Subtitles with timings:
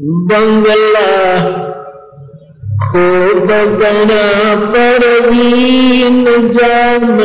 [0.00, 1.08] बंगला
[2.82, 3.00] खो
[3.46, 4.22] बगना
[4.74, 7.18] परवीन जाम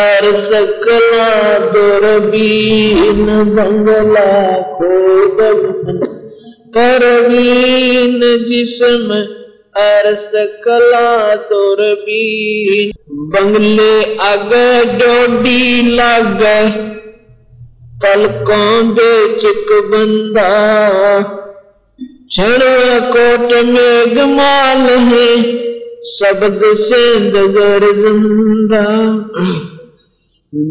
[0.00, 4.28] अर सकला दुरबीन बंगला
[4.74, 4.90] खो
[5.40, 6.06] बगना
[6.76, 9.10] परवीन जिसम
[9.82, 12.92] अर सकला दुरबीन
[13.34, 14.54] बंगले अग
[15.00, 16.44] डोडी लग,
[18.02, 20.46] पलकों बेचिक बंदा
[22.36, 22.62] क्षण
[23.12, 25.28] कोट में गमाल है
[26.06, 26.98] शब्द से
[27.30, 28.80] दगर ज़िंदा।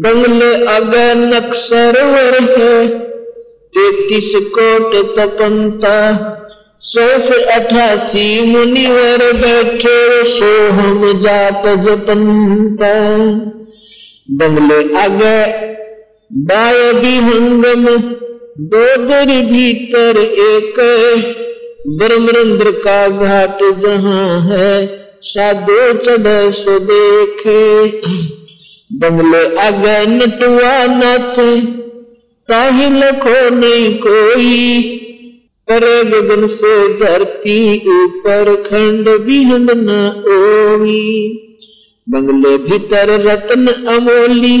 [0.04, 2.86] बंगले अगर नक्सरवर है,
[3.74, 5.96] तैतीस कोट तपंता
[6.82, 12.92] सौ से अठासी मुनिवर बैठे, सो हम जात जपंता
[14.36, 15.40] बंगले आगे
[16.44, 17.86] बाय भी हंगम,
[18.68, 18.86] दो
[19.50, 20.80] भीतर एक
[21.86, 24.86] ब्रह्मरंद्र का घाट जहाँ है,
[25.22, 27.60] साधो चढ़ सो देखे
[28.92, 31.60] बंगले आगे नटुआ नाचे
[32.48, 34.82] ताहि लखो नहीं कोई।
[35.68, 37.58] करे गगन से धरती
[37.94, 41.02] ऊपर खंड बिहन न ओवी
[42.06, 44.58] बंगले भीतर रत्न अमोली,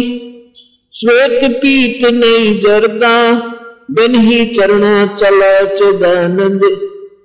[0.94, 3.16] श्वेत पीत नहीं जरदा।
[3.90, 6.64] बिन ही चरणा चला चदानंद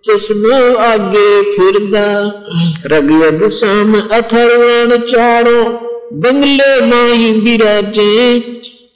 [0.05, 2.07] चश्मो आगे फिरदा
[2.91, 5.59] रगयद शाम अथर्वण चारो
[6.23, 8.13] बंगले माही बिराजे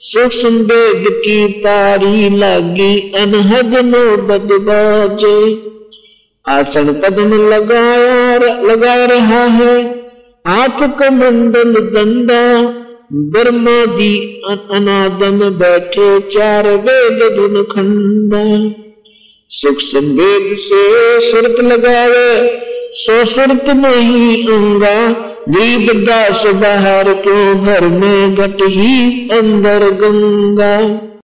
[0.02, 5.36] सूक्ष्म वेद की तारी लागी अनहद नो बदबाजे।
[6.46, 9.76] आसन पद्म लगाया लगा रहा है
[10.44, 12.42] हाथ कमंडल दंदा
[13.32, 14.14] ब्रह्मादि
[14.50, 18.42] अनादम बैठे चार वेद धुन खंडा।
[19.50, 20.80] सूक्ष्म संवेद से
[21.30, 22.58] सुरत लगावे
[22.92, 31.10] सो सुरत नहीं अंगा गरीब दास बाहर के घर में घट ही अंदर गंगा।